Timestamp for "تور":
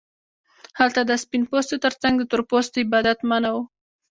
2.31-2.41